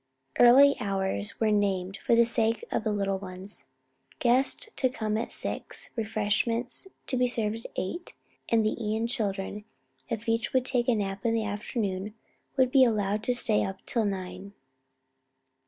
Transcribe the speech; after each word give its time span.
Early 0.39 0.75
hours 0.79 1.39
were 1.39 1.51
named 1.51 1.97
for 1.97 2.15
the 2.15 2.25
sake 2.25 2.63
of 2.71 2.83
the 2.83 2.91
little 2.91 3.19
ones; 3.19 3.65
guests 4.17 4.67
to 4.77 4.89
come 4.89 5.15
at 5.15 5.31
six, 5.31 5.91
refreshments 5.95 6.87
to 7.05 7.15
be 7.15 7.27
served 7.27 7.65
at 7.67 7.71
eight, 7.75 8.13
and 8.49 8.65
the 8.65 8.75
Ion 8.81 9.05
children, 9.05 9.63
if 10.09 10.27
each 10.27 10.53
would 10.53 10.65
take 10.65 10.87
a 10.87 10.95
nap 10.95 11.23
in 11.23 11.35
the 11.35 11.45
afternoon, 11.45 12.15
to 12.55 12.65
be 12.65 12.83
allowed 12.83 13.21
to 13.25 13.33
stay 13.35 13.63
up 13.63 13.85
till 13.85 14.05
nine. 14.05 14.53